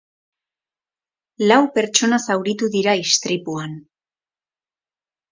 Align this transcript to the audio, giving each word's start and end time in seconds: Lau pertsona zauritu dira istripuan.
Lau 1.51 1.57
pertsona 1.75 2.19
zauritu 2.27 2.69
dira 2.77 2.95
istripuan. 3.01 3.75